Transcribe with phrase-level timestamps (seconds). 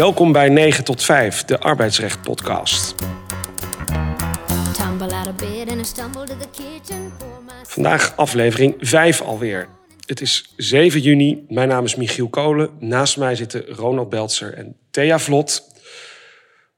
[0.00, 2.94] Welkom bij 9 tot 5, de arbeidsrecht podcast.
[7.62, 9.68] Vandaag aflevering 5 alweer.
[10.06, 11.44] Het is 7 juni.
[11.48, 12.70] Mijn naam is Michiel Kolen.
[12.78, 15.62] Naast mij zitten Ronald Beltzer en Thea Vlot.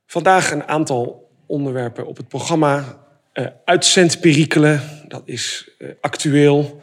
[0.07, 2.99] Vandaag een aantal onderwerpen op het programma.
[3.33, 6.81] Eh uitzendperikelen, dat is eh, actueel.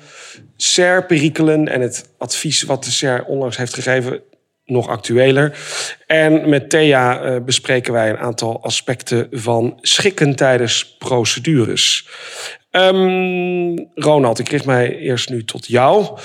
[0.55, 4.21] SER-perikelen en het advies wat de SER onlangs heeft gegeven,
[4.69, 5.57] nog actueler.
[6.07, 12.07] En met Thea eh, bespreken wij een aantal aspecten van schikken tijdens procedures.
[12.71, 16.17] Ehm, Ronald, ik richt mij eerst nu tot jou.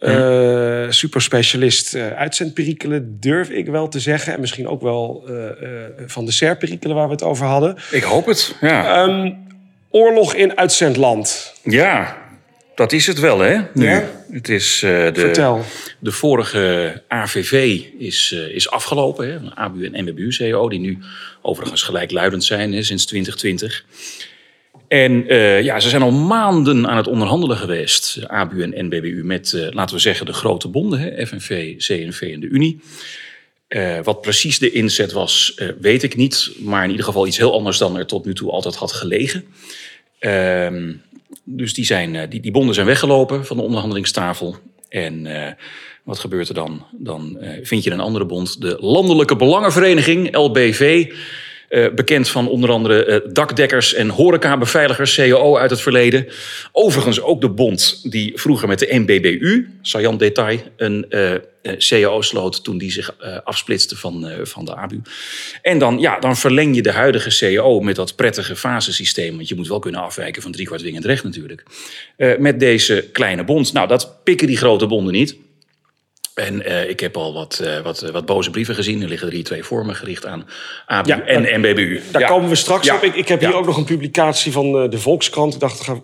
[0.00, 4.32] Eh, superspecialist eh, uitzendperikelen, durf ik wel te zeggen.
[4.32, 5.24] En misschien ook wel
[6.06, 7.76] van de SER-perikelen waar we het over hadden.
[7.90, 9.04] Ik hoop het, ja.
[9.04, 9.32] Ehm,
[9.90, 11.54] oorlog in uitzendland.
[11.62, 12.21] ja,
[12.74, 13.60] dat is het wel, hè?
[13.74, 13.86] Nu.
[13.86, 14.10] Ja?
[14.30, 15.64] Het is, eh, de, Vertel.
[15.98, 19.34] de vorige AVV is, eh, is afgelopen, hè?
[19.34, 20.98] Een ABU en MBU-CO, die nu
[21.42, 23.84] overigens gelijkluidend zijn hè, sinds 2020.
[24.88, 29.68] En eh, ja, ze zijn al maanden aan het onderhandelen geweest, ABU en NBBU, met,
[29.70, 31.26] laten we zeggen, de grote bonden, hè?
[31.26, 32.80] FNV, CNV en de Unie.
[34.02, 36.50] Wat precies de inzet was, weet ik niet.
[36.58, 39.44] Maar in ieder geval iets heel anders dan er tot nu toe altijd had gelegen.
[40.18, 40.92] Ehm,
[41.44, 44.56] dus die, zijn, eh, die, die bonden zijn weggelopen van de onderhandelingstafel.
[44.88, 45.52] En eh,
[46.02, 46.86] wat gebeurt er dan?
[46.92, 51.12] Dan eh, vind je een andere bond, de Landelijke Belangenvereniging, LBV.
[51.72, 56.26] Eh, bekend van onder andere eh, dakdekkers en horecabeveiligers, CAO uit het verleden.
[56.72, 61.32] Overigens ook de bond die vroeger met de NBBU, saillant detail, een eh,
[61.76, 65.00] CAO sloot toen die zich afsplitste van, van de ABU.
[65.62, 69.36] En dan, ja, dan verleng je de huidige CAO met dat prettige fasesysteem.
[69.36, 71.62] Want je moet wel kunnen afwijken van driekwart dwingend recht natuurlijk.
[72.38, 73.72] Met deze kleine bond.
[73.72, 75.36] Nou, dat pikken die grote bonden niet.
[76.34, 79.02] En eh, ik heb al wat, eh, wat, wat boze brieven gezien.
[79.02, 80.48] Er liggen er hier twee voor me gericht aan
[80.86, 82.00] ABU Ja, en daar- NBBU.
[82.10, 82.28] Daar Ja.
[82.28, 82.94] komen we straks Ja.
[82.94, 83.02] op.
[83.02, 85.54] Ik, ik heb hier ook nog een publicatie van eh, de Volkskrant.
[85.54, 86.02] Ik dacht, ga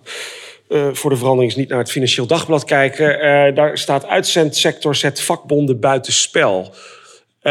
[0.69, 3.21] eh, voor de verandering eens niet naar het Financieel Dagblad kijken.
[3.21, 6.75] Eh, daar staat uitzendsector zet vakbonden buitenspel.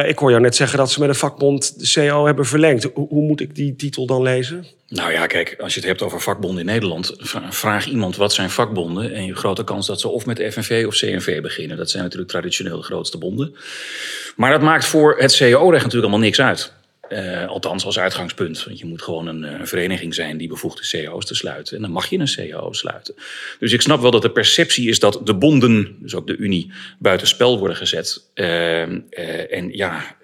[0.03, 2.89] Eh ik hoor jou net zeggen dat ze met een vakbond de CO hebben verlengd.
[2.93, 4.65] Hoe, moet ik die titel dan lezen?
[4.87, 8.33] Nou ja, kijk, als je het hebt over vakbonden in Nederland, vra- vraag iemand wat
[8.33, 9.13] zijn vakbonden.
[9.13, 11.77] En je grote kans dat ze of met FNV of CNV beginnen.
[11.77, 13.55] Dat zijn natuurlijk traditioneel de grootste bonden.
[14.35, 16.73] Maar dat maakt voor het CAO-recht natuurlijk allemaal niks uit.
[17.09, 18.63] Eh, althans als uitgangspunt.
[18.63, 21.75] Want je moet gewoon een, eh, vereniging zijn die bevoegd is CAO's te sluiten.
[21.75, 23.15] En dan mag je een CAO sluiten.
[23.59, 26.71] Dus ik snap wel dat de perceptie is dat de bonden, dus ook de Unie,
[26.99, 28.29] buitenspel worden gezet.
[28.33, 30.17] Eh, eh, en ja,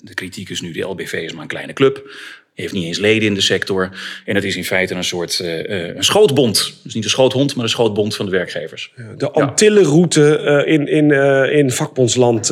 [0.00, 2.10] de kritiek is nu, de LBV is maar een kleine club.
[2.54, 3.90] Heeft niet eens leden in de sector.
[4.24, 6.74] En het is in feite een soort eh, een schootbond.
[6.82, 8.92] Dus niet een schoothond, maar een schootbond van de werkgevers.
[9.16, 11.10] De Antillenroute eh, in, in,
[11.50, 12.48] in vakbondsland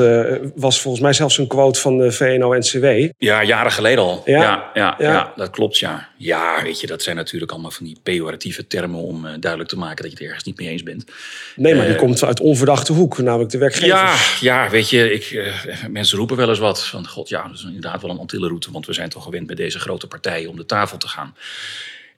[0.54, 3.10] was volgens mij zelfs een quote van de VNO-NCW.
[3.18, 4.22] Ja, jaren geleden al.
[4.24, 4.40] Ja?
[4.40, 5.12] Ja, ja, Ja.
[5.12, 5.32] ja.
[5.36, 6.08] dat klopt, ja.
[6.16, 9.00] Ja, weet je, dat zijn natuurlijk allemaal van die pejoratieve termen...
[9.00, 11.04] om duidelijk te maken dat je het ergens niet mee eens bent.
[11.56, 14.40] Nee, maar die komt uit onverdachte hoek, namelijk de werkgevers.
[14.40, 15.52] Ja, ja, weet je, ik,
[15.90, 17.08] mensen roepen wel eens wat van...
[17.08, 18.72] God, ja, dat is inderdaad wel een Antillenroute...
[18.72, 21.34] want we zijn toch gewend met deze grote partijen om de tafel te gaan.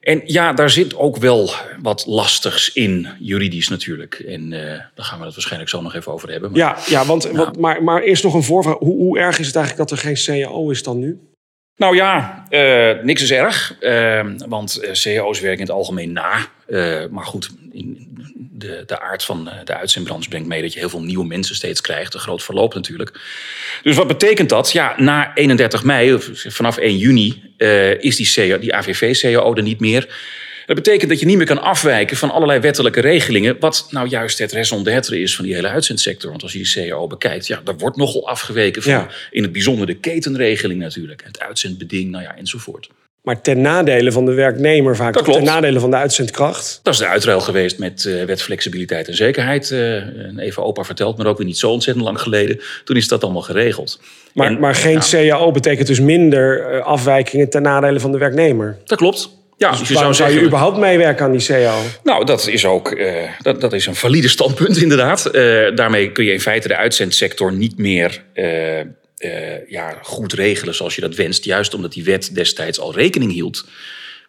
[0.00, 1.50] En ja, daar zit ook wel
[1.82, 4.14] wat lastigs in, juridisch natuurlijk.
[4.14, 4.60] En eh,
[4.94, 6.50] daar gaan we het waarschijnlijk zo nog even over hebben.
[6.50, 8.78] Maar Ja, ja want, want- maar, maar eerst nog een voorvraag.
[8.78, 11.18] Hoe, hoe erg is het eigenlijk dat er geen CAO is dan nu?
[11.76, 13.76] Nou ja, eh, niks is erg.
[13.80, 16.46] eh, want eh, CAO's werken in het algemeen na.
[17.10, 18.08] Maar goed, in
[18.50, 21.80] de, de aard van de uitzendbranche brengt mee dat je heel veel nieuwe mensen steeds
[21.80, 22.14] krijgt.
[22.14, 23.20] Een groot verloop natuurlijk.
[23.82, 24.72] Dus wat betekent dat?
[24.72, 27.54] Ja, na 31 mei, vanaf 1 juni,
[27.98, 30.08] is die, CAO, die AVV-CAO er niet meer.
[30.66, 33.56] Dat betekent dat je niet meer kan afwijken van allerlei wettelijke regelingen.
[33.60, 36.30] Wat nou juist het raison d'être is van die hele uitzendsector.
[36.30, 38.92] Want als je die CAO bekijkt, ja, daar wordt nogal afgeweken van.
[38.92, 39.08] Ja.
[39.30, 41.22] In het bijzonder de ketenregeling natuurlijk.
[41.24, 42.88] Het uitzendbeding, nou ja, enzovoort.
[43.22, 45.14] Maar ten nadele van de werknemer vaak.
[45.14, 45.24] Dat?
[45.24, 46.80] Ten nadele van de uitzendkracht.
[46.82, 49.70] Dat is de uitruil geweest met eh, wet flexibiliteit en zekerheid.
[49.70, 52.60] eh, en even opa verteld, maar ook weer niet zo ontzettend lang geleden.
[52.84, 54.00] Toen is dat allemaal geregeld.
[54.34, 58.76] Maar, En- maar geen CAO betekent dus minder eh, afwijkingen ten nadele van de werknemer.
[58.84, 59.30] Dat klopt.
[59.56, 61.82] Ja, dus je zou je überhaupt meewerken aan die CAO?
[62.02, 65.26] Nou, dat is ook eh, dat, dat is een valide standpunt, inderdaad.
[65.26, 70.94] Eh, daarmee kun je in feite de uitzendsector niet meer eh, ja, goed regelen zoals
[70.94, 71.44] je dat wenst.
[71.44, 73.64] Juist omdat die wet destijds al rekening hield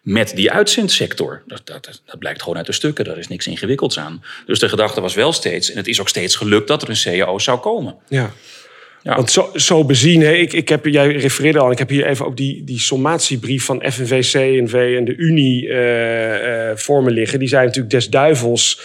[0.02, 1.42] met die uitzendsector.
[1.46, 4.24] Dat, dat, dat blijkt gewoon uit de stukken, daar is niks ingewikkelds aan.
[4.46, 7.18] Dus de gedachte was wel steeds, en het is ook steeds gelukt, dat er een
[7.18, 7.96] CAO zou komen.
[8.08, 8.32] Ja.
[9.06, 9.16] Ja.
[9.16, 12.26] Want zo, zo bezien, hè, ik, ik heb, jij refereerde al, ik heb hier even
[12.26, 17.38] ook die, die sommatiebrief van FNV, CNV en de Unie eh, eh, voor me liggen.
[17.38, 18.80] Die zijn natuurlijk des duivels.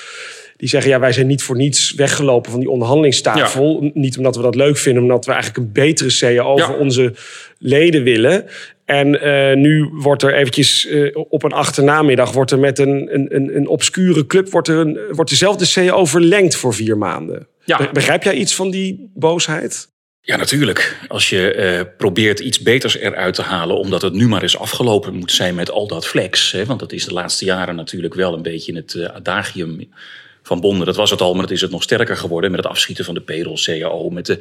[0.57, 3.91] Die zeggen, ja, wij zijn niet voor niets weggelopen van die onderhandelingstafel.
[3.93, 6.65] Niet omdat we dat leuk vinden, maar omdat we eigenlijk een betere CAO Ja.
[6.65, 7.13] voor onze
[7.57, 8.45] leden willen.
[8.85, 12.31] En eh, nu wordt er eventjes op een achternamiddag...
[12.31, 14.49] wordt er met een, een, een, een obscure club...
[14.49, 17.47] Wordt, er een, wordt dezelfde CAO verlengd voor vier maanden.
[17.65, 17.89] Ja.
[17.93, 19.90] Begrijp jij iets van die boosheid?
[20.23, 20.97] Ja, natuurlijk.
[21.07, 25.13] Als je eh, probeert iets beters eruit te halen, omdat het nu maar eens afgelopen
[25.13, 26.51] moet zijn met al dat flex.
[26.51, 29.89] Hè, want dat is de laatste jaren natuurlijk wel een beetje het eh, adagium
[30.43, 30.85] van bonden.
[30.85, 33.13] Dat was het al, maar dat is het nog sterker geworden met het afschieten van
[33.13, 34.37] de payroll, CAO, met de,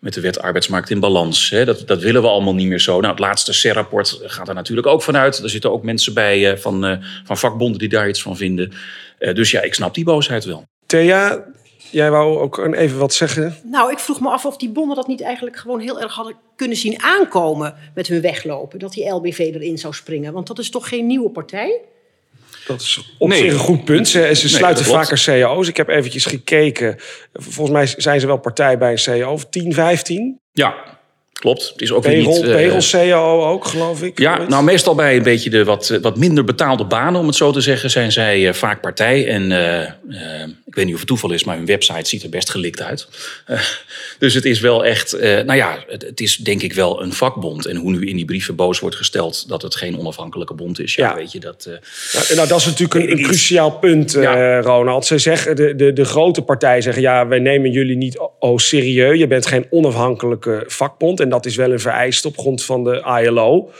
[0.00, 1.50] met de wet arbeidsmarkt in balans.
[1.50, 1.64] Hè.
[1.64, 3.00] Dat, dat willen we allemaal niet meer zo.
[3.00, 5.38] Nou, het laatste CER-rapport gaat er natuurlijk ook vanuit.
[5.38, 8.72] Er zitten ook mensen bij eh, van, van vakbonden die daar iets van vinden.
[9.18, 10.66] Dus ja, ik snap die boosheid wel.
[10.86, 11.44] Thea,
[11.90, 13.56] jij wou ook even wat zeggen.
[13.62, 16.34] Nou, ik vroeg me af of die bonden dat niet eigenlijk gewoon heel erg hadden
[16.56, 18.78] kunnen zien aankomen met hun weglopen.
[18.78, 20.32] Dat die LBV erin zou springen.
[20.32, 21.80] Want dat is toch geen nieuwe partij?
[22.66, 23.38] Dat is op Nee.
[23.40, 24.08] zich een goed punt.
[24.08, 25.68] Ze, ze sluiten vaker cao's.
[25.68, 26.96] Ik heb eventjes gekeken.
[27.32, 29.32] Volgens mij zijn ze wel partij bij een cao.
[29.32, 30.40] Of 10, 15.
[30.52, 30.97] Ja,
[31.38, 31.68] klopt.
[31.72, 32.44] Het is ook weer Payroll, niet...
[32.44, 34.18] eh, payroll cao ook, geloof ik.
[34.18, 34.48] Ja, Ooit.
[34.48, 37.60] nou meestal bij een beetje de wat, wat minder betaalde banen, om het zo te
[37.60, 39.28] zeggen, zijn zij eh, vaak partij.
[39.28, 39.92] En eh,
[40.66, 43.08] ik weet niet of het toeval is, maar hun website ziet er best gelikt uit.
[44.18, 47.66] Dus het is wel echt, nou ja, het, het is denk ik wel een vakbond.
[47.66, 50.94] En hoe nu in die brieven boos wordt gesteld dat het geen onafhankelijke bond is,
[50.94, 51.14] ja, Ja.
[51.14, 51.68] weet je dat.
[52.12, 54.60] Nou, nou, dat is natuurlijk een, cruciaal punt, Ja.
[54.60, 55.06] Ronald.
[55.06, 57.02] Ze zeggen, de, de, de grote partijen zeggen...
[57.02, 59.18] ja, wij nemen jullie niet oh, serieus.
[59.18, 61.20] Je bent geen onafhankelijke vakbond.
[61.20, 63.70] En dat is wel een vereiste op grond van de ILO...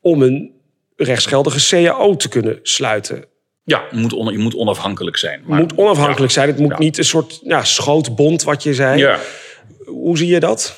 [0.00, 0.50] om een
[0.96, 3.24] rechtsgeldige CAO te kunnen sluiten.
[3.64, 5.38] ja, je moet, on- je moet onafhankelijk zijn.
[5.38, 6.38] Het Maar, moet onafhankelijk ja.
[6.40, 6.48] zijn.
[6.48, 6.78] Het moet Ja.
[6.78, 8.98] niet een soort ja, schootbond, wat je zei.
[8.98, 9.18] Ja.
[9.84, 10.76] Hoe zie je dat?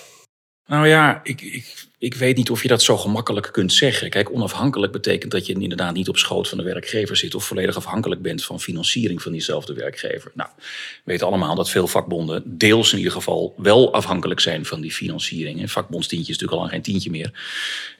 [0.66, 4.10] Nou ja, ik, ik, ik weet niet of je dat zo gemakkelijk kunt zeggen.
[4.10, 7.34] Kijk, onafhankelijk betekent dat je inderdaad niet op schoot van de werkgever zit...
[7.34, 10.30] of volledig afhankelijk bent van financiering van diezelfde werkgever.
[10.34, 13.54] Nou, we weten allemaal dat veel vakbonden, deels in ieder geval...
[13.56, 15.60] wel afhankelijk zijn van die financiering.
[15.60, 17.32] Een vakbondstientje is natuurlijk al geen tientje meer.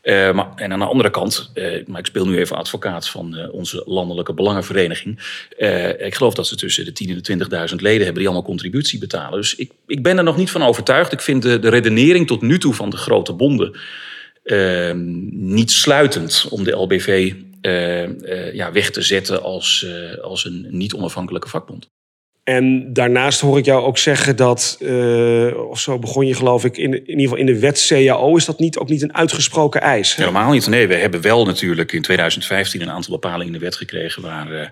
[0.03, 3.37] Eh, maar, en aan de andere kant, eh, maar ik speel nu even advocaat van
[3.37, 5.19] eh, onze landelijke belangenvereniging.
[5.99, 8.99] Ik geloof dat ze tussen de 10.000 en de 20.000 leden hebben die allemaal contributie
[8.99, 9.41] betalen.
[9.41, 11.12] Dus ik, ik ben er nog niet van overtuigd.
[11.12, 13.77] Ik vind de, de redenering tot nu toe van de grote bonden
[15.31, 20.67] niet sluitend om de LBV eh, eh, ja, weg te zetten als, eh, als een
[20.70, 21.88] niet onafhankelijke vakbond.
[22.44, 26.76] En daarnaast hoor ik jou ook zeggen dat, eh, of zo begon je geloof ik,
[26.76, 29.81] in, in ieder geval in de wet CAO is dat niet, ook niet een uitgesproken
[29.81, 30.14] eis.
[30.17, 30.23] hè?
[30.23, 30.67] Helemaal niet.
[30.67, 34.52] Nee, we hebben wel natuurlijk in 2015 een aantal bepalingen in de wet gekregen waar,
[34.52, 34.67] eh,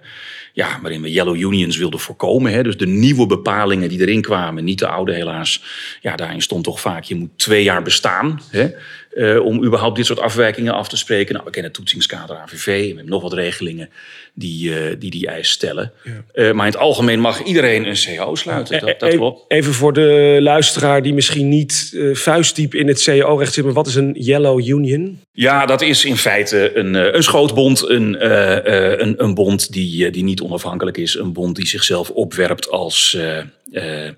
[0.53, 2.53] ja, waarin we yellow unions wilden voorkomen.
[2.53, 2.63] Hè.
[2.63, 5.63] Dus de nieuwe bepalingen die erin kwamen, niet de oude helaas.
[6.01, 8.71] Ja, daarin stond toch vaak, je moet twee jaar bestaan hè,
[9.15, 11.33] eh, om überhaupt dit soort afwijkingen af te spreken.
[11.33, 13.91] Nou, we kennen het toetsingskader AVV, we hebben nog wat regelingen
[14.35, 15.93] die eh, die, die eis stellen.
[16.33, 19.45] Eh, maar in het algemeen mag iedereen een CAO sluiten, dat, dat klopt.
[19.49, 23.87] Even voor de luisteraar die misschien niet eh, vuistdiep in het CAO-recht zit, maar wat
[23.87, 25.21] is een Yellow Union?
[25.33, 27.89] Ja, dat is in feite een, eh, een schootbond.
[27.89, 31.15] Een, eh, eh, een, een bond die, die niet onafhankelijk is.
[31.15, 33.39] Een bond die zichzelf opwerpt als eh,
[33.73, 34.11] eh,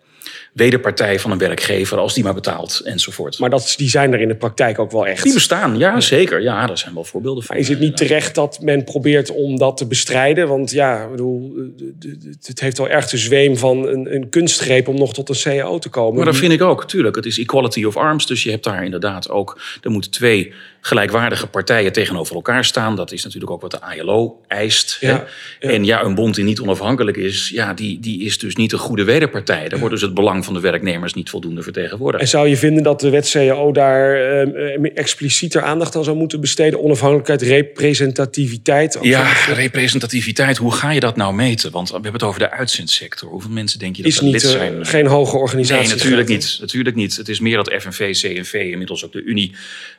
[0.54, 1.98] wederpartij van een werkgever.
[1.98, 3.38] Als die maar betaalt enzovoort.
[3.38, 5.22] Maar dat, die zijn er in de praktijk ook wel echt.
[5.22, 6.42] die bestaan, ja zeker.
[6.42, 7.56] Ja, daar zijn wel voorbeelden van.
[7.56, 10.48] Is het niet terecht dat men probeert om dat te bestrijden?
[10.48, 12.10] Want ja, ik bedoel, eh,
[12.42, 15.78] het heeft wel erg de zweem van een, een kunstgreep om nog tot een CAO
[15.78, 16.16] te komen.
[16.16, 17.16] Maar dat vind ik ook, tuurlijk.
[17.16, 18.26] Het is equality of arms.
[18.26, 19.60] Dus je hebt daar inderdaad ook...
[19.82, 20.52] Er moeten twee
[20.86, 22.96] gelijkwaardige partijen tegenover elkaar staan.
[22.96, 24.96] Dat is natuurlijk ook wat de ILO eist.
[25.00, 25.08] hè.
[25.08, 25.24] Ja,
[25.60, 25.68] ja.
[25.68, 27.48] En ja, een bond die niet onafhankelijk is...
[27.48, 29.68] Ja, die, die is dus niet een goede wederpartij.
[29.68, 32.22] Daar wordt dus het belang van de werknemers niet voldoende vertegenwoordigd.
[32.22, 36.16] En zou je vinden dat de wet CAO daar eh, eh, explicieter aandacht aan zou
[36.16, 36.82] moeten besteden?
[36.82, 38.98] Onafhankelijkheid, representativiteit?
[39.02, 41.70] Ja, representativiteit, hoe ga je dat nou meten?
[41.70, 43.28] Want we hebben het over de uitzendsector.
[43.28, 44.86] Hoeveel mensen denk je dat is er niet, lid eh, zijn?
[44.86, 45.88] geen hoge organisatie.
[45.88, 46.56] Nee, natuurlijk niet.
[46.60, 47.16] Natuurlijk niet.
[47.16, 49.52] Het is meer dat FNV, CNV, inmiddels ook de Unie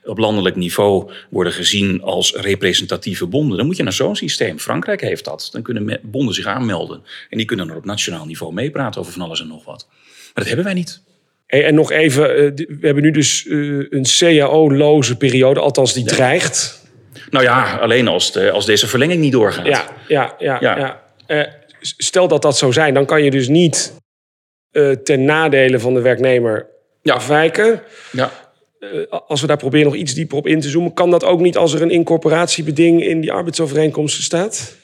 [0.04, 0.74] op landelijk niveau
[1.30, 3.58] worden gezien als representatieve bonden.
[3.58, 4.60] Dan moet je naar zo'n systeem.
[4.60, 5.50] Frankrijk heeft dat.
[5.52, 7.04] Dan kunnen bonden zich aanmelden.
[7.30, 9.88] En die kunnen dan op nationaal niveau meepraten over van alles en nog wat.
[9.90, 11.02] Maar dat hebben wij niet.
[11.48, 13.58] Hey, en nog even, eh, we hebben nu dus eh,
[13.90, 16.84] een CAO-loze periode, althans die dreigt.
[17.30, 19.66] Nou ja, alleen als, de, als deze verlenging niet doorgaat.
[19.66, 20.58] Ja, ja, ja.
[20.60, 20.78] ja.
[20.78, 21.04] Ja.
[21.28, 23.94] Eh, stel dat dat zou zijn, dan kan je dus niet
[25.04, 26.68] ten nadele van de werknemer
[27.02, 27.14] Ja.
[27.14, 27.82] afwijken.
[28.12, 28.45] ja.
[28.94, 31.40] Eh, als we daar proberen nog iets dieper op in te zoomen, kan dat ook
[31.40, 34.76] niet als er een incorporatiebeding in die arbeidsovereenkomsten staat?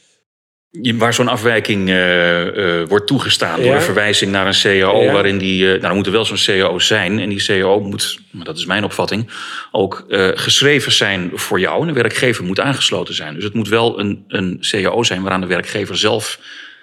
[0.72, 5.12] Waar zo'n afwijking eh, eh, wordt toegestaan door een verwijzing naar een CAO, Ja.
[5.12, 5.66] waarin die.
[5.66, 7.20] nou, er moet er wel zo'n CAO zijn.
[7.20, 9.30] En die CAO moet, maar dat is mijn opvatting,
[9.72, 10.06] ook
[10.36, 11.82] geschreven zijn voor jou.
[11.82, 13.34] En de werkgever moet aangesloten zijn.
[13.36, 16.40] Dus het moet wel een, een CAO zijn waaraan de werkgever zelf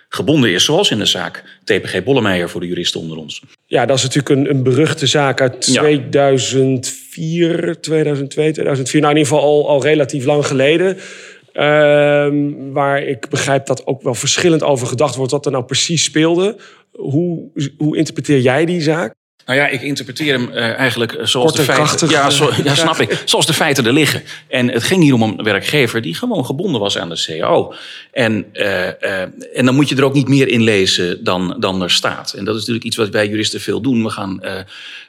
[0.08, 0.64] gebonden is.
[0.64, 3.42] Zoals in de zaak TPG Bollemeijer voor de juristen onder ons.
[3.66, 5.80] Ja, dat is natuurlijk een, een beruchte zaak uit Ja.
[5.80, 9.00] 2004, 2002, 2004.
[9.00, 10.96] Nou, in ieder geval al, al relatief lang geleden.
[11.52, 16.04] Ehm, waar ik begrijp dat ook wel verschillend over gedacht wordt wat er nou precies
[16.04, 16.56] speelde.
[16.92, 19.14] Hoe, hoe interpreteer jij die zaak?
[19.48, 22.08] Nou ja, ik interpreteer hem eh, eigenlijk eh, zoals de en feiten...
[22.08, 23.22] ja, zo, ja, snap ik.
[23.24, 24.22] Zoals de feiten er liggen.
[24.48, 27.74] En het ging hier om een werkgever die gewoon gebonden was aan de CAO.
[28.12, 29.20] En, eh,
[29.58, 32.32] en dan moet je er ook niet meer in lezen dan, dan er staat.
[32.32, 34.02] En dat is natuurlijk iets wat wij juristen veel doen.
[34.02, 34.42] We gaan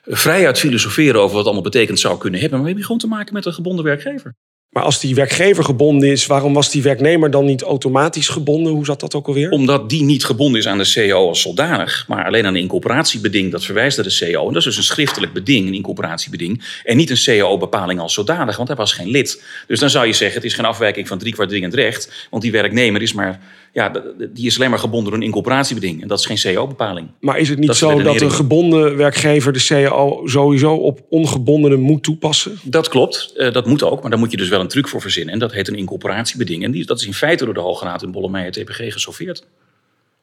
[0.06, 2.60] vrijuit filosoferen over wat allemaal betekend zou kunnen hebben.
[2.60, 4.36] Maar we hebben gewoon te maken met een gebonden werkgever.
[4.80, 8.74] Maar als die werkgever gebonden is, waarom was die werknemer dan niet automatisch gebonden?
[8.74, 9.50] Hoe zat dat ook alweer?
[9.50, 13.52] Omdat die niet gebonden is aan de CAO als zodanig, maar alleen aan een incorporatiebeding
[13.52, 14.48] dat verwijst naar de CAO.
[14.48, 16.64] En dat is dus een schriftelijk beding, een incorporatiebeding.
[16.84, 19.44] En niet een CAO-bepaling als zodanig, want hij was geen lid.
[19.68, 22.28] Dus dan zou je zeggen, het is geen afwijking van drie kwart dwingend recht.
[22.30, 23.40] Want die werknemer is maar,
[23.74, 23.92] ja,
[24.34, 26.02] die is alleen maar gebonden door een incorporatiebeding.
[26.02, 27.08] En dat is geen CAO-bepaling.
[27.20, 30.74] Maar is het niet Dat is de zo dat een gebonden werkgever de CAO sowieso
[30.74, 32.60] op ongebondenen moet toepassen?
[32.64, 35.02] Dat klopt, eh, dat moet ook, maar daar moet je dus wel een truc voor
[35.02, 35.34] verzinnen.
[35.34, 36.64] En dat heet een incorporatiebeding.
[36.64, 39.44] En die, dat is in feite door de Hoge Raad in Bollemeijer TPG gesoffeerd.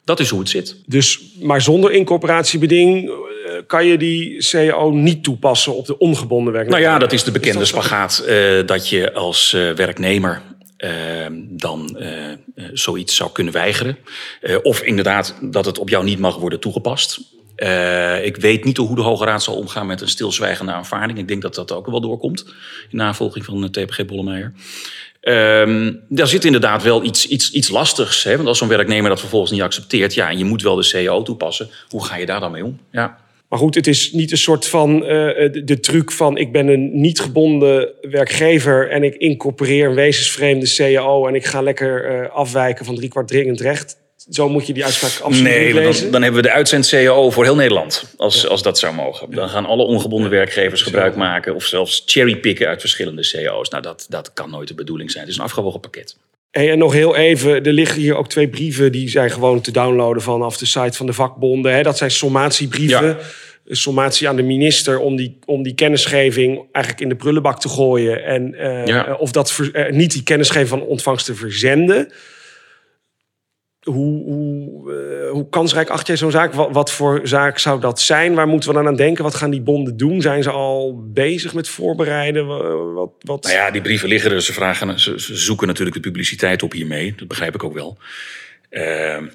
[0.03, 0.75] Dat is hoe het zit.
[0.85, 6.81] Dus, maar zonder incorporatiebeding eh, kan je die CAO niet toepassen op de ongebonden werknemer.
[6.81, 7.87] Nou ja, dat is de bekende Is dat zo?
[7.87, 8.19] spagaat.
[8.19, 10.41] eh, dat je als werknemer
[11.39, 12.37] dan eh, eh,
[12.73, 13.97] zoiets zou kunnen weigeren.
[14.41, 17.35] Eh, of inderdaad dat het op jou niet mag worden toegepast.
[18.23, 21.19] Ik weet niet hoe de Hoge Raad zal omgaan met een stilzwijgende aanvaarding.
[21.19, 22.45] Ik denk dat dat ook wel doorkomt
[22.89, 24.53] in navolging van TPG Bollemeijer.
[25.21, 28.23] Ehm, daar zit inderdaad wel iets, iets, iets lastigs.
[28.23, 28.35] Hè?
[28.35, 30.13] Want als zo'n werknemer dat vervolgens niet accepteert...
[30.13, 31.69] ja, en je moet wel de CAO toepassen.
[31.87, 32.79] Hoe ga je daar dan mee om?
[32.91, 33.17] Ja.
[33.49, 36.67] Maar goed, het is niet een soort van eh, de, de truc van ik ben
[36.67, 42.35] een niet gebonden werkgever en ik incorporeer een wezensvreemde CAO en ik ga lekker eh,
[42.35, 43.97] afwijken van driekwart dringend recht.
[44.29, 46.01] Zo moet je die uitspraak absoluut Nee, lezen.
[46.01, 48.13] dan, dan hebben we de uitzend-CAO voor heel Nederland.
[48.17, 49.31] Als, als dat zou mogen.
[49.31, 51.55] Dan gaan alle ongebonden werkgevers gebruik maken...
[51.55, 53.69] of zelfs cherrypicken uit verschillende CAO's.
[53.69, 55.23] Nou, dat, dat kan nooit de bedoeling zijn.
[55.23, 56.17] Het is een afgewogen pakket.
[56.57, 59.71] Hey, en nog heel even, er liggen hier ook twee brieven die zijn gewoon te
[59.71, 61.73] downloaden vanaf de site van de vakbonden.
[61.73, 61.81] Hè.
[61.83, 63.07] Dat zijn sommatiebrieven.
[63.07, 63.17] Ja.
[63.69, 68.23] Sommatie aan de minister om die, om die kennisgeving eigenlijk in de prullenbak te gooien.
[68.25, 69.15] En eh, Ja.
[69.19, 72.11] of dat ver- eh, niet die kennisgeving van ontvangst te verzenden.
[73.87, 76.53] Hoe, hoe, eh, hoe kansrijk acht jij zo'n zaak?
[76.53, 78.33] Wat, voor zaak zou dat zijn?
[78.33, 79.23] Waar moeten we dan aan denken?
[79.23, 80.21] Wat gaan die bonden doen?
[80.21, 82.47] Zijn ze al bezig met voorbereiden?
[82.47, 83.43] Wa- Wat, wat...
[83.43, 84.41] Nou ja, die brieven liggen er.
[84.41, 87.13] Ze, vragen, ze, ze zoeken natuurlijk de publiciteit op hiermee.
[87.17, 87.97] Dat begrijp ik ook wel.
[88.69, 89.25] Ehm,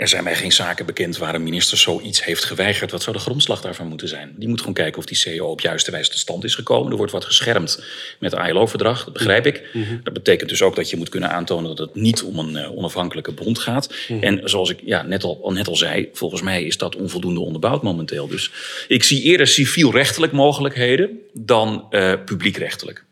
[0.00, 2.90] er zijn mij geen zaken bekend waar een minister zoiets heeft geweigerd.
[2.90, 4.34] Wat zou de grondslag daarvan moeten zijn?
[4.36, 6.90] Die moet gewoon kijken of die CEO op juiste wijze tot stand is gekomen.
[6.90, 7.84] Er wordt wat geschermd
[8.18, 9.62] met het ILO-verdrag, dat begrijp ik.
[10.02, 12.76] Dat betekent dus ook dat je moet kunnen aantonen dat het niet om een eh,
[12.76, 13.94] onafhankelijke bond gaat.
[14.20, 17.82] En zoals ik ja, net, al, net al zei, volgens mij is dat onvoldoende onderbouwd
[17.82, 18.28] momenteel.
[18.28, 18.50] Dus
[18.88, 23.04] ik zie eerder civielrechtelijk mogelijkheden dan eh, publiekrechtelijk.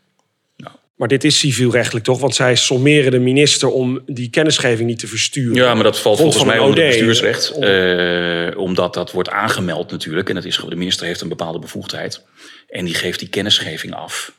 [0.99, 2.19] Maar dit is civielrechtelijk toch?
[2.19, 5.55] Want zij sommeren de minister om die kennisgeving niet te versturen.
[5.55, 7.51] Ja, maar dat valt volgens mij onder het bestuursrecht.
[7.51, 10.29] Om- eh, omdat dat wordt aangemeld natuurlijk.
[10.29, 12.21] En dat is, de minister heeft een bepaalde bevoegdheid.
[12.69, 14.31] En die geeft die kennisgeving af.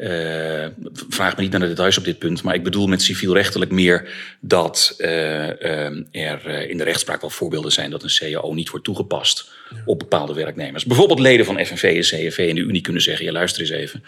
[0.00, 0.66] Eh,
[1.08, 2.42] vraag me niet naar de details op dit punt.
[2.42, 4.08] Maar ik bedoel met civielrechtelijk meer
[4.40, 8.84] dat eh, eh, er in de rechtspraak wel voorbeelden zijn dat een CAO niet wordt
[8.84, 9.50] toegepast
[9.84, 10.84] op bepaalde werknemers.
[10.84, 14.04] Bijvoorbeeld leden van FNV en CNV en de Unie kunnen zeggen: ja, luister eens even.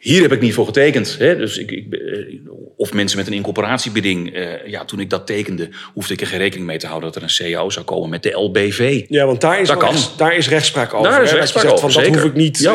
[0.00, 1.18] Hier heb ik niet voor getekend.
[1.18, 1.36] Hè?
[1.36, 2.36] Dus ik, ik, eh,
[2.76, 4.34] of mensen met een incorporatiebeding.
[4.34, 7.22] eh, ja, toen ik dat tekende, hoefde ik er geen rekening mee te houden dat
[7.22, 9.04] er een CAO zou komen met de LBV.
[9.08, 9.94] Ja, want daar is, Dat wel kan.
[9.94, 11.10] rechts- daar is rechtspraak over.
[11.10, 11.36] Daar is hè?
[11.36, 12.20] rechtspraak dat je zegt, over, van, Dat zeker.
[12.20, 12.74] hoef ik niet Ja,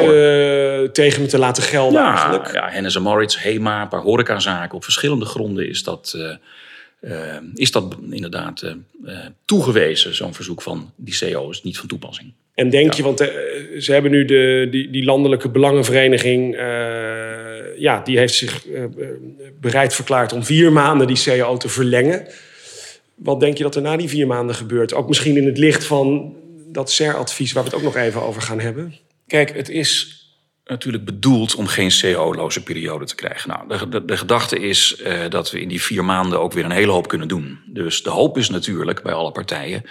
[0.84, 2.54] eh, tegen me te laten gelden Ja, eigenlijk.
[2.54, 4.76] ja Hennis en Maurits, HEMA, een paar horecazaken.
[4.76, 6.18] Op verschillende gronden is dat,
[7.54, 8.76] is dat inderdaad
[9.46, 10.16] toegewezen.
[10.16, 12.34] Zo'n verzoek van die CO is niet van toepassing.
[12.56, 13.28] En denk je, want eh,
[13.80, 16.56] ze hebben nu de, die, die landelijke belangenvereniging...
[16.56, 18.84] eh, ja, die heeft zich eh,
[19.60, 22.28] bereid verklaard om vier maanden die CAO te verlengen.
[23.16, 24.94] Wat denk je dat er na die vier maanden gebeurt?
[24.94, 26.36] Ook misschien in het licht van
[26.72, 27.52] dat SER-advies...
[27.52, 28.96] waar we het ook nog even over gaan hebben.
[29.28, 30.20] Kijk, het is
[30.66, 33.50] natuurlijk bedoeld om geen CO-loze periode te krijgen.
[33.50, 36.72] Nou, de, de, de gedachte is dat we in die vier maanden ook weer een
[36.72, 37.60] hele hoop kunnen doen.
[37.66, 39.84] Dus de hoop is natuurlijk bij alle partijen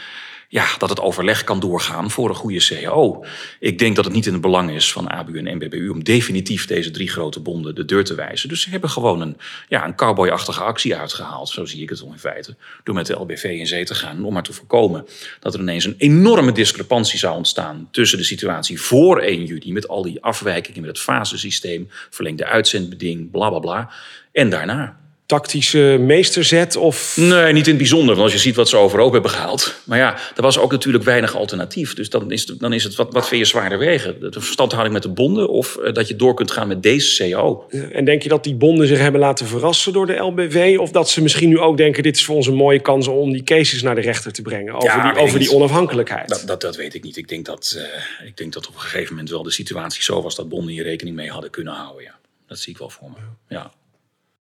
[0.55, 3.25] ja, dat het overleg kan doorgaan voor een goede CAO.
[3.61, 6.67] Ik denk dat het niet in het belang is van ABU en NBBU om definitief
[6.67, 8.49] deze drie grote bonden de deur te wijzen.
[8.49, 9.37] Dus ze hebben gewoon een,
[9.69, 13.13] ja, een cowboyachtige actie uitgehaald, zo zie ik het wel in feite, door met de
[13.15, 15.07] LBV in zee te gaan om maar te voorkomen
[15.41, 19.89] dat er ineens een enorme discrepantie zou ontstaan tussen de situatie voor 1 juni met
[19.89, 23.91] al die afwijkingen met het fasesysteem, verlengde uitzendbeding, bla bla bla,
[24.33, 25.03] en daarna.
[25.27, 26.77] Tactische meesterzet?
[26.77, 27.17] Of...
[27.17, 28.15] Nee, niet in het bijzonder.
[28.15, 29.75] Want als je ziet wat ze overhoop hebben gehaald.
[29.85, 31.95] Maar ja, er was ook natuurlijk weinig alternatief.
[31.95, 34.21] Dus dan is het, dan is het wat, wat vind je zwaarder wegen?
[34.21, 37.67] De verstandhouding met de bonden of eh, dat je door kunt gaan met deze CO?
[37.93, 40.81] En denk je dat die bonden zich hebben laten verrassen door de LBW?
[40.81, 43.33] Of dat ze misschien nu ook denken, dit is voor ons een mooie kans om
[43.33, 44.75] die cases naar de rechter te brengen?
[44.75, 46.29] Over, Ja, die, over die onafhankelijkheid.
[46.29, 47.17] Dat, dat, dat weet ik niet.
[47.17, 50.23] Ik denk dat, eh, ik denk dat op een gegeven moment wel de situatie zo
[50.23, 52.03] was dat bonden hier rekening mee hadden kunnen houden.
[52.03, 52.15] Ja.
[52.47, 53.17] Dat zie ik wel voor me.
[53.49, 53.71] Ja.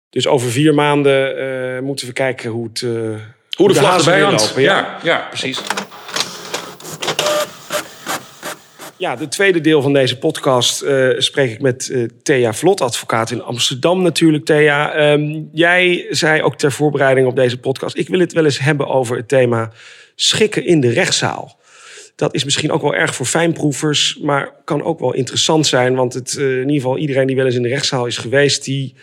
[0.09, 2.81] Dus over vier maanden eh, moeten we kijken hoe het...
[2.81, 2.89] eh,
[3.57, 5.61] Hoe de, vlag hazen erbij Ja, ja, precies.
[8.97, 13.41] Ja, de tweede deel van deze podcast eh, spreek ik met Thea Vlot, advocaat in
[13.41, 14.45] Amsterdam natuurlijk.
[14.45, 17.97] Thea, Ehm, jij zei ook ter voorbereiding op deze podcast...
[17.97, 19.71] ik wil het wel eens hebben over het thema
[20.15, 21.59] schikken in de rechtszaal.
[22.15, 25.95] Dat is misschien ook wel erg voor fijnproevers, maar kan ook wel interessant zijn.
[25.95, 28.63] Want het, in ieder geval iedereen die wel eens in de rechtszaal is geweest...
[28.63, 28.95] die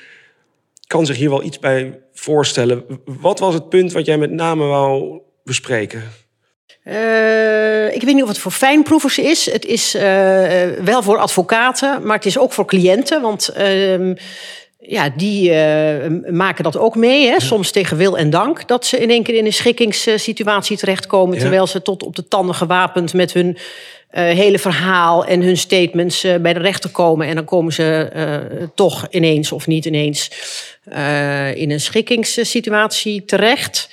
[0.94, 2.84] kan zich hier wel iets bij voorstellen.
[3.04, 6.02] Wat was het punt wat jij met name wou bespreken?
[6.82, 9.50] Eh, ik weet niet of het voor fijnproevers is.
[9.50, 10.02] Het is eh,
[10.84, 13.22] wel voor advocaten, maar het is ook voor cliënten.
[13.22, 14.14] Want ehm,
[14.78, 17.28] ja, die eh, maken dat ook mee.
[17.28, 17.40] Hè?
[17.40, 18.68] Soms tegen wil en dank.
[18.68, 21.34] Dat ze in één keer in een schikkingssituatie terechtkomen.
[21.34, 21.40] Ja.
[21.40, 23.58] Terwijl ze tot op de tanden gewapend met hun
[24.20, 27.26] hele verhaal en hun statements eh, bij de rechter komen.
[27.26, 30.30] En dan komen ze eh, toch ineens of niet ineens
[30.84, 33.90] eh, in een schikkingssituatie terecht.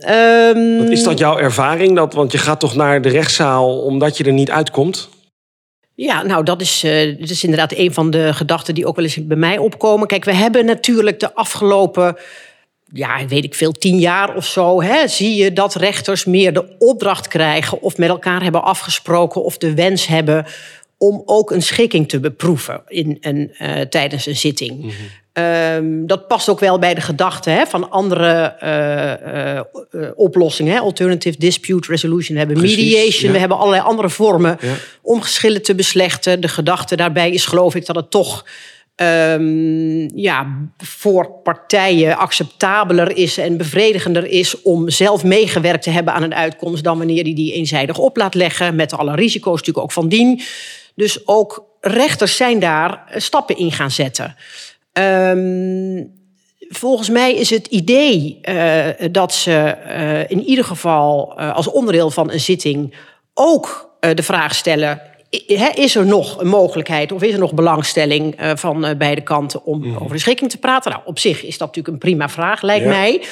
[0.00, 1.96] Ehm, is dat jouw ervaring?
[1.96, 5.08] Dat, want je gaat toch naar de rechtszaal omdat je er niet uitkomt?
[5.96, 9.04] Ja, nou, dat is, eh, dat is inderdaad een van de gedachten die ook wel
[9.04, 10.06] eens bij mij opkomen.
[10.06, 12.16] Kijk, we hebben natuurlijk de afgelopen,
[12.94, 16.76] ja, weet ik veel, tien jaar of zo, hè, zie je dat rechters meer de
[16.78, 20.46] opdracht krijgen of met elkaar hebben afgesproken of de wens hebben
[20.98, 24.92] om ook een schikking te beproeven in een, eh, tijdens een zitting.
[25.32, 29.64] Ehm, dat past ook wel bij de gedachte hè, van andere eh, eh,
[30.14, 30.72] oplossingen.
[30.72, 30.78] Hè.
[30.78, 32.32] Alternative dispute resolution.
[32.32, 33.26] We hebben Precies, mediation.
[33.26, 33.32] ja.
[33.32, 34.72] We hebben allerlei andere vormen Ja.
[35.02, 36.40] om geschillen te beslechten.
[36.40, 38.44] De gedachte daarbij is geloof ik dat het toch
[38.94, 46.22] ehm, ja, voor partijen acceptabeler is en bevredigender is om zelf meegewerkt te hebben aan
[46.22, 48.74] een uitkomst dan wanneer die die eenzijdig op laat leggen.
[48.74, 50.40] Met alle risico's natuurlijk ook van dien.
[50.94, 54.36] Dus ook rechters zijn daar eh, stappen in gaan zetten.
[54.92, 56.04] Ehm,
[56.68, 62.30] volgens mij is het idee eh, dat ze eh, in ieder geval als onderdeel van
[62.30, 62.94] een zitting
[63.34, 65.00] ook de vraag stellen:
[65.74, 69.64] is er nog een mogelijkheid of is er nog belangstelling eh, van eh, beide kanten
[69.64, 70.90] om over de schikking te praten?
[70.90, 72.90] Nou, op zich is dat natuurlijk een prima vraag, lijkt Ja.
[72.90, 73.22] mij.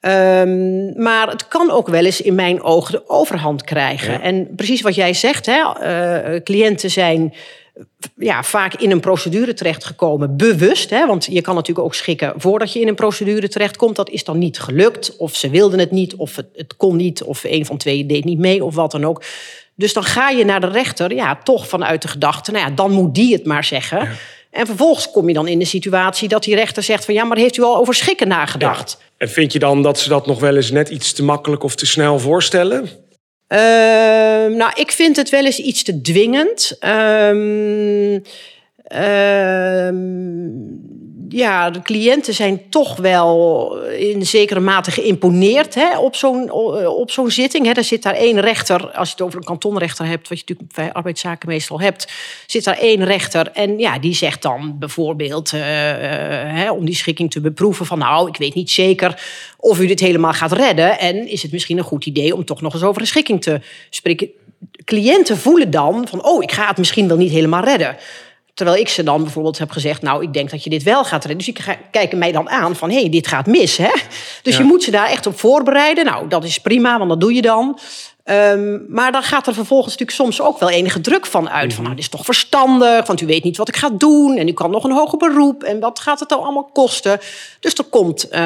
[0.00, 4.12] Ehm, maar het kan ook wel eens in mijn ogen de overhand krijgen.
[4.12, 4.20] Ja.
[4.20, 7.34] En precies wat jij zegt, hè, eh, cliënten zijn
[8.16, 10.90] ja, vaak in een procedure terechtgekomen, bewust.
[10.90, 13.96] Hè, want je kan natuurlijk ook schikken voordat je in een procedure terechtkomt.
[13.96, 17.22] Dat is dan niet gelukt, of ze wilden het niet, of het, het kon niet,
[17.22, 19.22] of een van twee deed niet mee, of wat dan ook.
[19.76, 22.90] Dus dan ga je naar de rechter, ja, toch vanuit de gedachte, nou ja, dan
[22.90, 24.08] moet die het maar zeggen.
[24.50, 27.36] En vervolgens kom je dan in de situatie dat die rechter zegt van ja, maar
[27.36, 28.98] heeft u al over schikken nagedacht?
[29.16, 31.74] En vind je dan dat ze dat nog wel eens net iets te makkelijk of
[31.74, 32.88] te snel voorstellen?
[33.46, 36.76] Ehm, nou, ik vind het wel eens iets te dwingend.
[36.80, 38.18] Ehm,
[38.84, 39.96] ehm,
[41.28, 46.50] ja, de cliënten zijn toch wel in zekere mate geïmponeerd hè, op zo'n
[46.86, 47.66] op zo'n zitting.
[47.66, 47.72] Hè.
[47.72, 50.76] Er zit daar één rechter, als je het over een kantonrechter hebt, wat je natuurlijk
[50.76, 52.12] bij arbeidszaken meestal hebt,
[52.46, 53.50] zit daar één rechter.
[53.52, 57.98] En ja, die zegt dan bijvoorbeeld, eh, eh, hè, om die schikking te beproeven, van
[57.98, 59.22] nou, ik weet niet zeker
[59.56, 60.98] of u dit helemaal gaat redden.
[60.98, 63.60] En is het misschien een goed idee om toch nog eens over een schikking te
[63.90, 64.28] spreken.
[64.84, 67.96] Cliënten voelen dan van, oh, ik ga het misschien wel niet helemaal redden.
[68.54, 71.24] Terwijl ik ze dan bijvoorbeeld heb gezegd, nou, ik denk dat je dit wel gaat
[71.24, 71.44] redden.
[71.44, 73.92] Dus die kijken mij dan aan van, hé, hey, dit gaat mis, hè?
[74.42, 74.58] Dus Ja.
[74.60, 76.04] je moet ze daar echt op voorbereiden.
[76.04, 77.78] Nou, dat is prima, want dat doe je dan.
[78.24, 81.74] Ehm, maar dan gaat er vervolgens natuurlijk soms ook wel enige druk van uit.
[81.74, 84.36] Van, nou, dit is toch verstandig, want u weet niet wat ik ga doen.
[84.36, 85.62] En u kan nog een hoger beroep.
[85.62, 87.18] En wat gaat het dan allemaal kosten?
[87.60, 88.40] Dus er komt eh,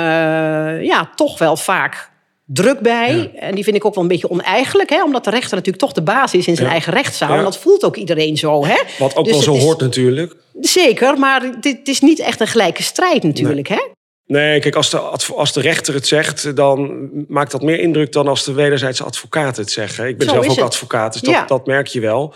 [0.83, 2.11] ja, toch wel vaak
[2.53, 3.31] druk bij.
[3.35, 4.91] En die vind ik ook wel een beetje oneigenlijk.
[4.91, 5.03] Hè?
[5.05, 6.73] Omdat de rechter natuurlijk toch de baas is in zijn Ja.
[6.73, 7.31] eigen rechtszaal.
[7.33, 7.37] Ja.
[7.39, 8.65] En dat voelt ook iedereen zo.
[8.67, 8.77] Hè?
[8.99, 10.35] Wat ook Dus wel zo is- hoort natuurlijk.
[10.61, 13.69] Zeker, maar dit is niet echt een gelijke strijd natuurlijk.
[13.69, 13.87] Hè?
[14.27, 14.99] Nee, kijk, als de,
[15.35, 19.63] als de rechter het zegt, dan maakt dat meer indruk dan als de wederzijdse advocaten
[19.63, 20.09] het zeggen.
[20.09, 20.65] Ik ben Zo zelf ook het.
[20.65, 22.35] advocaat, dus dat, merk je wel.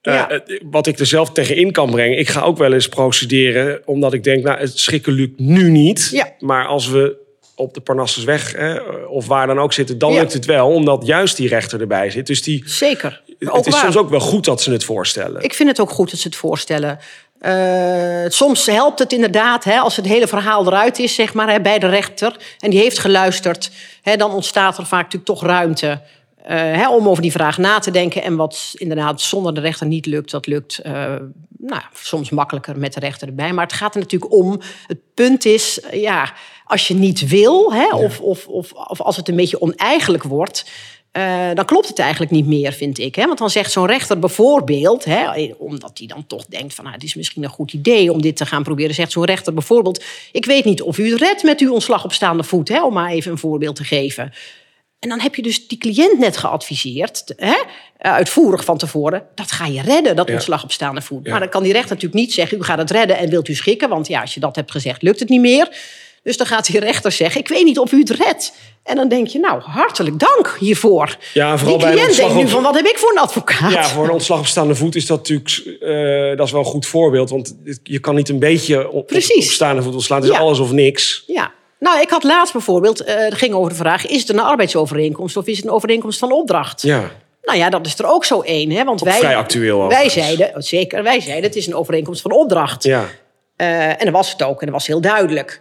[0.00, 0.28] Eh, Ja.
[0.30, 4.12] eh, wat ik er zelf tegenin kan brengen, ik ga ook wel eens procederen, omdat
[4.12, 6.08] ik denk, nou, het schikken lukt nu niet.
[6.12, 6.28] Ja.
[6.38, 7.16] Maar als we
[7.56, 8.74] op de Parnassusweg hè,
[9.08, 10.18] of waar dan ook zitten, dan Ja.
[10.20, 12.26] lukt het wel, omdat juist die rechter erbij zit.
[12.26, 13.22] Dus die, Zeker.
[13.38, 13.82] het Ook is waar.
[13.82, 15.42] soms ook wel goed dat ze het voorstellen.
[15.42, 16.98] Ik vind het ook goed dat ze het voorstellen.
[17.40, 21.60] Eh, soms helpt het inderdaad, hè, als het hele verhaal eruit is, zeg maar, hè,
[21.60, 22.36] bij de rechter.
[22.58, 23.70] En die heeft geluisterd.
[24.02, 25.98] Hè, dan ontstaat er vaak natuurlijk toch ruimte eh,
[26.54, 28.22] hè, om over die vraag na te denken.
[28.22, 31.14] En wat inderdaad zonder de rechter niet lukt, dat lukt eh,
[31.58, 33.52] nou, soms makkelijker met de rechter erbij.
[33.52, 34.60] Maar het gaat er natuurlijk om.
[34.86, 36.32] Het punt is, eh, ja,
[36.64, 40.70] als je niet wil, hè, of, of, of, of als het een beetje oneigenlijk wordt.
[41.12, 43.14] eh, dan klopt het eigenlijk niet meer, vind ik.
[43.14, 43.26] Hè?
[43.26, 47.04] Want dan zegt zo'n rechter bijvoorbeeld, hè, omdat hij dan toch denkt van, nou, het
[47.04, 50.44] is misschien een goed idee om dit te gaan proberen, zegt zo'n rechter bijvoorbeeld, ik
[50.44, 53.10] weet niet of u het redt met uw ontslag op staande voet, hè, om maar
[53.10, 54.32] even een voorbeeld te geven.
[54.98, 57.54] En dan heb je dus die cliënt net geadviseerd, hè,
[57.98, 60.34] uitvoerig van tevoren, dat ga je redden, dat Ja.
[60.34, 61.24] ontslag op staande voet.
[61.24, 61.30] Ja.
[61.30, 63.54] Maar dan kan die rechter natuurlijk niet zeggen, u gaat het redden en wilt u
[63.54, 65.68] schikken, want ja, als je dat hebt gezegd, lukt het niet meer.
[66.22, 68.52] Dus dan gaat die rechter zeggen, ik weet niet of u het redt.
[68.82, 71.16] En dan denk je, nou, hartelijk dank hiervoor.
[71.34, 73.10] Ja, vooral die bij een cliënt ontslag denkt nu op- van, wat heb ik voor
[73.10, 73.72] een advocaat?
[73.72, 75.50] Ja, voor een ontslag op staande voet is dat natuurlijk
[76.30, 77.30] eh, dat is wel een goed voorbeeld.
[77.30, 79.44] Want je kan niet een beetje op, Precies.
[79.46, 80.20] op staande voet ontslaan.
[80.20, 80.40] Het is Ja.
[80.40, 81.22] alles of niks.
[81.26, 81.52] Ja.
[81.78, 84.06] Nou, ik had laatst bijvoorbeeld, eh het ging over de vraag...
[84.06, 86.82] is het een arbeidsovereenkomst of is het een overeenkomst van opdracht?
[86.82, 87.10] Ja.
[87.42, 88.70] Nou ja, dat is er ook zo één.
[88.70, 88.84] Hè?
[88.84, 92.82] Want wij, vrij actueel Wij zeiden, zeker, wij zeiden het is een overeenkomst van opdracht.
[92.82, 93.04] ja.
[93.56, 95.60] Eh, en dat was het ook en dat was heel duidelijk.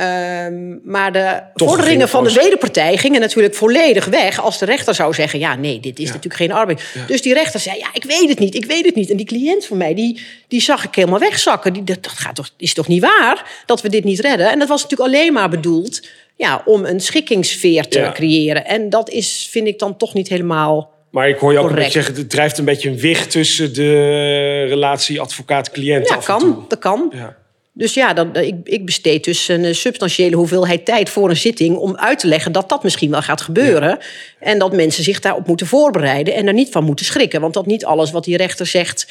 [0.00, 4.94] Ehm, maar de Toch vorderingen van de wederpartij gingen natuurlijk volledig weg als de rechter
[4.94, 6.82] zou zeggen: ja, nee, dit is natuurlijk geen arbeid.
[7.06, 9.10] Dus die rechter zei: ja, ik weet het niet, ik weet het niet.
[9.10, 11.72] En die cliënt van mij, die, die zag ik helemaal wegzakken.
[11.72, 14.50] Die, dat dat gaat toch, is toch niet waar dat we dit niet redden?
[14.50, 18.12] En dat was natuurlijk alleen maar bedoeld ja, om een schikkingssfeer te Ja.
[18.12, 18.66] creëren.
[18.66, 20.92] En dat is, vind ik dan toch niet helemaal.
[21.10, 24.64] Maar ik hoor je ook een zeggen, het drijft een beetje een wicht tussen de
[24.68, 26.08] relatie advocaat-cliënt.
[26.08, 26.52] Ja, af en toe.
[26.52, 27.12] kan, dat kan.
[27.14, 27.36] Ja.
[27.80, 31.76] Dus ja, dan, ik, ik besteed dus een eh, substantiële hoeveelheid tijd voor een zitting
[31.76, 33.98] om uit te leggen dat dat misschien wel gaat gebeuren.
[34.38, 37.40] En dat mensen zich daarop moeten voorbereiden en er niet van moeten schrikken.
[37.40, 39.06] Want dat niet alles wat die rechter zegt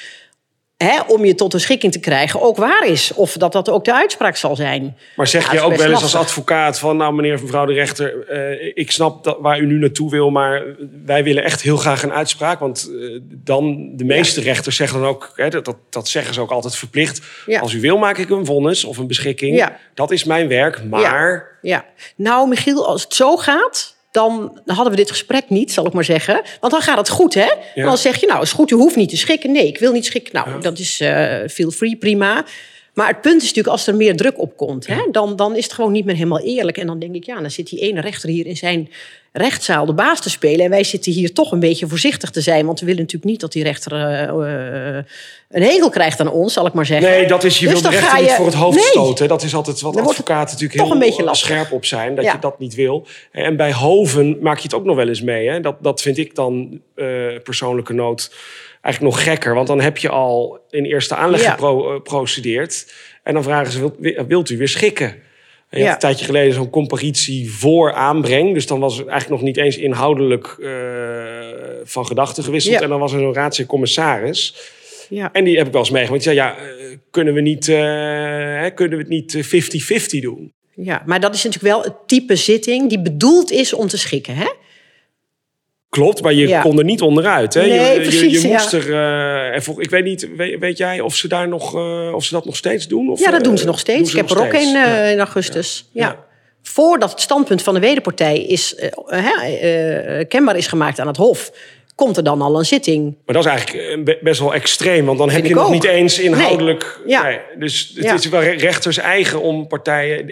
[0.83, 3.13] hè, om je tot een schikking te krijgen ook waar is.
[3.13, 4.97] Of dat dat ook de uitspraak zal zijn.
[5.15, 6.97] Maar zeg Ja, je ook wel eens als advocaat van...
[6.97, 10.29] nou meneer of mevrouw de rechter, eh, ik snap dat, waar u nu naartoe wil...
[10.29, 10.63] maar
[11.05, 12.59] wij willen echt heel graag een uitspraak.
[12.59, 15.31] Want eh, dan, de meeste rechters zeggen dan ook...
[15.35, 17.21] Hè, dat, dat, dat zeggen ze ook altijd verplicht.
[17.45, 17.59] Ja.
[17.59, 19.69] Als u wil maak ik een vonnis of een beschikking.
[19.93, 21.01] Dat is mijn werk, maar...
[21.61, 25.93] Ja, nou Michiel, als het zo gaat, dan hadden we dit gesprek niet, zal ik
[25.93, 26.41] maar zeggen.
[26.60, 27.50] Want dan gaat het goed, hè?
[27.76, 27.86] Ja.
[27.86, 29.52] Dan zeg je, nou, is goed, u hoeft niet te schikken.
[29.52, 30.34] Nee, ik wil niet schikken.
[30.34, 32.45] Nou, dat is eh feel free, prima.
[32.93, 35.63] Maar het punt is natuurlijk, als er meer druk op komt, hè, dan, dan is
[35.63, 36.78] het gewoon niet meer helemaal eerlijk.
[36.78, 38.89] En dan denk ik, ja, dan zit die ene rechter hier in zijn
[39.32, 40.65] rechtszaal de baas te spelen.
[40.65, 42.65] En wij zitten hier toch een beetje voorzichtig te zijn.
[42.65, 44.23] Want we willen natuurlijk niet dat die rechter eh,
[44.97, 45.04] eh,
[45.49, 47.10] een hekel krijgt aan ons, zal ik maar zeggen.
[47.10, 48.86] Nee, dat is, je Dus wil de rechter niet voor het hoofd Nee.
[48.86, 49.28] stoten.
[49.28, 52.15] Dat is altijd wat Dan advocaten natuurlijk heel een beetje eh, scherp op zijn.
[52.15, 52.32] Dat Ja.
[52.32, 53.08] je dat niet wil.
[53.32, 55.49] En bij hoven maak je het ook nog wel eens mee.
[55.49, 55.60] Hè?
[55.60, 56.82] Dat, dat vind ik dan
[57.43, 58.32] persoonlijke nood
[58.81, 59.53] eigenlijk nog gekker.
[59.53, 61.55] Want dan heb je al in eerste aanleg Ja.
[61.59, 62.93] geprocedeerd.
[63.23, 65.07] En dan vragen ze, wilt, wilt u weer schikken?
[65.69, 65.93] En je Ja.
[65.93, 68.53] een tijdje geleden zo'n comparitie voor aanbreng.
[68.53, 70.71] Dus dan was het eigenlijk nog niet eens inhoudelijk eh,
[71.83, 72.73] van gedachten gewisseld.
[72.75, 72.81] Ja.
[72.81, 74.55] En dan was er zo'n raadsheer commissaris.
[75.09, 75.29] Ja.
[75.33, 76.23] En die heb ik wel eens meegemaakt.
[76.23, 77.75] Die zei, ja, eh, kunnen we niet, eh,
[78.61, 80.53] hè, kunnen we het niet eh, 50-50 doen?
[80.75, 84.35] Ja, maar dat is natuurlijk wel het type zitting die bedoeld is om te schikken.
[84.35, 84.47] Hè?
[85.89, 86.62] Klopt, maar je Ja.
[86.62, 87.54] kon er niet onderuit.
[87.54, 87.62] Hè?
[87.62, 88.54] Nee, je, je- precies, je, ja.
[88.54, 88.93] moest er.
[88.93, 92.34] eh, en ik weet niet, weet, weet jij of ze daar nog, eh, of ze
[92.34, 93.10] dat nog steeds doen?
[93.10, 94.12] Of, Ja, dat doen ze eh, nog steeds.
[94.12, 95.04] ze Ik heb er ook een Ja.
[95.04, 95.89] in augustus.
[95.93, 96.25] Ja.
[96.62, 98.75] Voordat het standpunt van de wederpartij is,
[100.28, 101.52] kenbaar is gemaakt aan het Hof,
[101.95, 103.15] komt er dan al een zitting.
[103.25, 105.71] Maar dat is eigenlijk be- best wel extreem, want dan heb je nog ook.
[105.71, 106.99] niet eens inhoudelijk.
[107.06, 110.32] Nee, dus het is wel re- rechters eigen om partijen.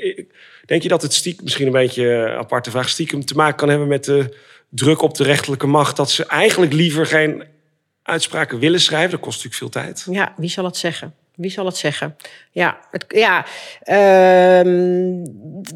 [0.65, 3.69] Denk je dat het stiekem, misschien een beetje een aparte vraag, stiekem te maken kan
[3.69, 4.25] hebben met de
[4.69, 7.43] druk op de rechterlijke macht, dat ze eigenlijk liever geen
[8.03, 9.11] uitspraken willen schrijven?
[9.11, 10.05] Dat kost natuurlijk veel tijd.
[10.09, 11.13] Ja, wie zal het zeggen?
[11.37, 12.15] Wie zal het zeggen?
[12.51, 13.45] Ja, het, ja
[13.83, 15.25] ehm,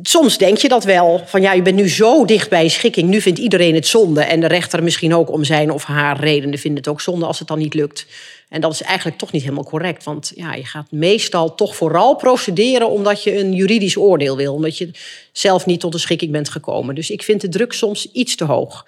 [0.02, 1.24] soms denk je dat wel.
[1.26, 3.10] Van ja, je bent nu zo dicht bij een schikking.
[3.10, 4.22] Nu vindt iedereen het zonde.
[4.22, 7.40] En de rechter misschien ook om zijn of haar redenen vindt het ook zonde als
[7.40, 8.06] het dan niet lukt.
[8.52, 10.04] En dat is eigenlijk toch niet helemaal correct.
[10.04, 14.54] Want ja, je gaat meestal toch vooral procederen omdat je een juridisch oordeel wil.
[14.54, 14.92] Omdat je
[15.32, 16.96] zelf niet tot een schikking bent gekomen.
[16.96, 18.86] Dus ik vind de druk soms iets te hoog.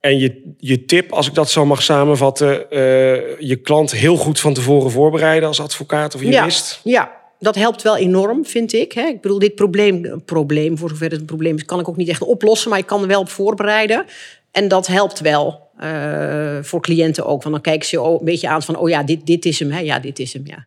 [0.00, 4.40] En je, je tip, als ik dat zo mag samenvatten, eh, je klant heel goed
[4.40, 6.80] van tevoren voorbereiden als advocaat of jurist.
[6.84, 8.92] Ja, ja, dat helpt wel enorm, vind ik.
[8.92, 9.06] Hè.
[9.06, 12.08] Ik bedoel, dit probleem, probleem, voor zover het een probleem is, kan ik ook niet
[12.08, 14.04] echt oplossen, maar ik kan er wel op voorbereiden.
[14.50, 17.42] En dat helpt wel eh, voor cliënten ook.
[17.42, 19.70] Want dan kijken ze een beetje aan van, oh ja, dit, dit is hem.
[19.70, 19.78] Hè?
[19.78, 20.66] Ja, dit is hem, ja.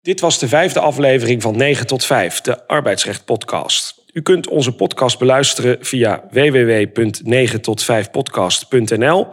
[0.00, 4.04] Dit was de vijfde aflevering van 9 tot 5, de Arbeidsrecht Podcast.
[4.12, 9.26] U kunt onze podcast beluisteren via www.9tot5podcast.nl.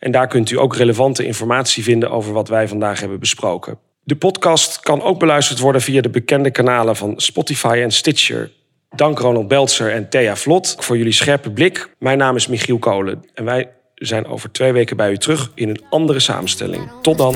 [0.00, 3.78] En daar kunt u ook relevante informatie vinden over wat wij vandaag hebben besproken.
[4.02, 8.50] De podcast kan ook beluisterd worden via de bekende kanalen van Spotify en Stitcher.
[8.96, 11.90] Dank Ronald Belzer en Thea Vlot voor jullie scherpe blik.
[11.98, 15.68] Mijn naam is Michiel Kolen en wij zijn over twee weken bij u terug in
[15.68, 16.90] een andere samenstelling.
[17.02, 17.34] Tot dan.